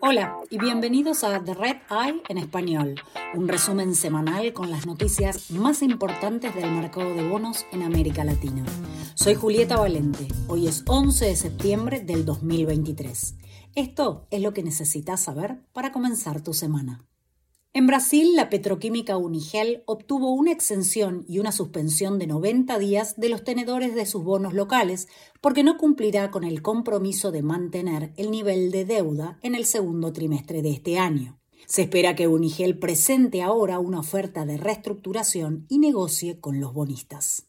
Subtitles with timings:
[0.00, 2.94] Hola y bienvenidos a The Red Eye en español,
[3.34, 8.64] un resumen semanal con las noticias más importantes del mercado de bonos en América Latina.
[9.14, 13.34] Soy Julieta Valente, hoy es 11 de septiembre del 2023.
[13.74, 17.04] Esto es lo que necesitas saber para comenzar tu semana.
[17.74, 23.28] En Brasil, la petroquímica Unigel obtuvo una exención y una suspensión de 90 días de
[23.28, 25.06] los tenedores de sus bonos locales
[25.42, 30.12] porque no cumplirá con el compromiso de mantener el nivel de deuda en el segundo
[30.14, 31.38] trimestre de este año.
[31.66, 37.47] Se espera que Unigel presente ahora una oferta de reestructuración y negocie con los bonistas.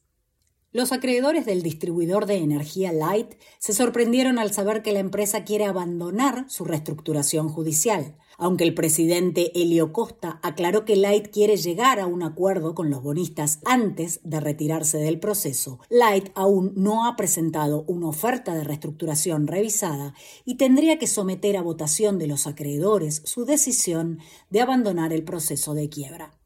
[0.72, 5.66] Los acreedores del distribuidor de energía Light se sorprendieron al saber que la empresa quiere
[5.66, 8.16] abandonar su reestructuración judicial.
[8.38, 13.02] Aunque el presidente Helio Costa aclaró que Light quiere llegar a un acuerdo con los
[13.02, 19.48] bonistas antes de retirarse del proceso, Light aún no ha presentado una oferta de reestructuración
[19.48, 20.14] revisada
[20.46, 24.20] y tendría que someter a votación de los acreedores su decisión
[24.52, 26.39] de abandonar el proceso de quiebra.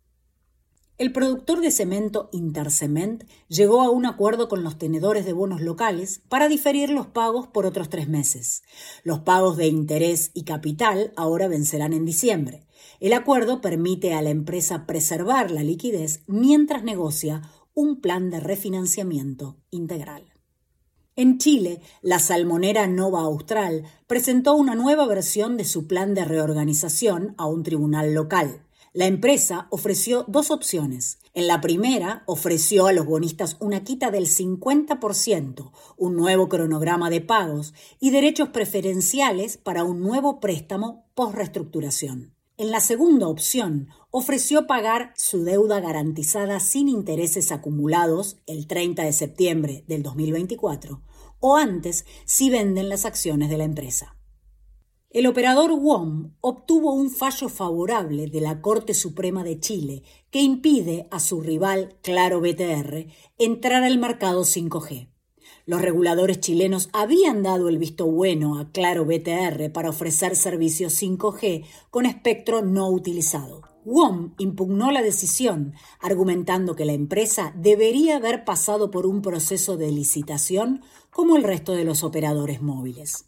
[0.99, 6.21] El productor de cemento Intercement llegó a un acuerdo con los tenedores de bonos locales
[6.29, 8.61] para diferir los pagos por otros tres meses.
[9.03, 12.67] Los pagos de interés y capital ahora vencerán en diciembre.
[12.99, 17.41] El acuerdo permite a la empresa preservar la liquidez mientras negocia
[17.73, 20.31] un plan de refinanciamiento integral.
[21.15, 27.33] En Chile, la salmonera Nova Austral presentó una nueva versión de su plan de reorganización
[27.37, 28.63] a un tribunal local.
[28.95, 31.17] La empresa ofreció dos opciones.
[31.33, 37.19] En la primera, ofreció a los bonistas una quita del 50%, un nuevo cronograma de
[37.19, 42.35] pagos y derechos preferenciales para un nuevo préstamo post-reestructuración.
[42.57, 49.13] En la segunda opción, ofreció pagar su deuda garantizada sin intereses acumulados el 30 de
[49.13, 51.01] septiembre del 2024
[51.39, 54.15] o antes si venden las acciones de la empresa.
[55.13, 61.07] El operador WOM obtuvo un fallo favorable de la Corte Suprema de Chile que impide
[61.11, 63.05] a su rival Claro BTR
[63.37, 65.09] entrar al mercado 5G.
[65.67, 71.63] Los reguladores chilenos habían dado el visto bueno a Claro BTR para ofrecer servicios 5G
[71.91, 73.61] con espectro no utilizado.
[73.85, 79.91] WOM impugnó la decisión, argumentando que la empresa debería haber pasado por un proceso de
[79.91, 83.27] licitación como el resto de los operadores móviles.